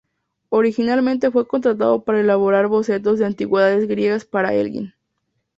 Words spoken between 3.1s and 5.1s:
de antigüedades griegas para Elgin.